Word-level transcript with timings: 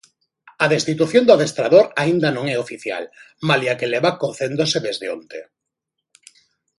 A 0.63 0.65
destitución 0.75 1.23
do 1.25 1.33
adestrador 1.35 1.85
aínda 2.01 2.29
non 2.35 2.45
é 2.53 2.55
oficial, 2.65 3.03
malia 3.49 3.77
que 3.79 3.91
leva 3.93 4.17
cocéndose 4.21 4.77
desde 4.85 5.05
onte. 5.17 5.39